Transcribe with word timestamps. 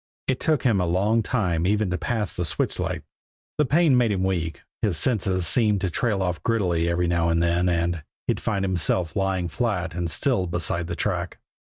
It 0.27 0.39
took 0.39 0.63
him 0.63 0.81
a 0.81 0.87
long 0.87 1.21
time 1.21 1.67
even 1.67 1.91
to 1.91 1.97
pass 1.99 2.35
the 2.35 2.43
switch 2.43 2.79
light. 2.79 3.03
The 3.59 3.67
pain 3.67 3.95
made 3.95 4.11
him 4.11 4.23
weak, 4.23 4.61
his 4.81 4.97
senses 4.97 5.45
seemed 5.45 5.79
to 5.81 5.91
trail 5.91 6.23
off 6.23 6.41
giddily 6.43 6.89
every 6.89 7.05
now 7.07 7.29
and 7.29 7.39
then, 7.43 7.69
and 7.69 8.01
he'd 8.25 8.39
find 8.39 8.65
himself 8.65 9.15
lying 9.15 9.47
flat 9.47 9.93
and 9.93 10.09
still 10.09 10.47
beside 10.47 10.87
the 10.87 10.95
track. 10.95 11.37